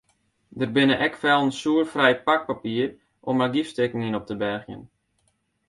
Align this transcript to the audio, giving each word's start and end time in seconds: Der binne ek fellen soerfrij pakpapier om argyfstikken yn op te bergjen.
Der 0.59 0.69
binne 0.75 0.95
ek 1.07 1.19
fellen 1.21 1.51
soerfrij 1.59 2.15
pakpapier 2.27 2.89
om 3.29 3.43
argyfstikken 3.45 4.05
yn 4.07 4.19
op 4.19 4.25
te 4.27 4.35
bergjen. 4.43 4.83